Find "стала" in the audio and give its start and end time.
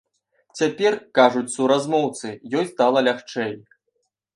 2.75-2.99